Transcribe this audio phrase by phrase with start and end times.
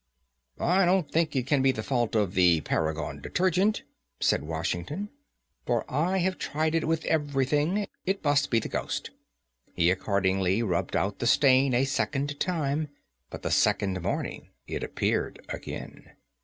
[0.59, 3.83] "I don't think it can be the fault of the Paragon Detergent,"
[4.19, 5.09] said Washington,
[5.67, 7.85] "for I have tried it with everything.
[8.03, 9.11] It must be the ghost."
[9.75, 12.89] He accordingly rubbed out the stain a second time,
[13.29, 16.09] but the second morning it appeared again.